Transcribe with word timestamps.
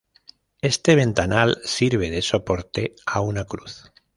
Este 0.63 0.95
ventanal 0.95 1.59
sirve 1.63 2.09
de 2.09 2.23
soporte 2.23 2.95
a 3.05 3.21
una 3.21 3.45
cruz. 3.45 3.91